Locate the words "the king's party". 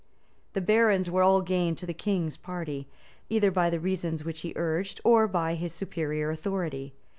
1.85-2.87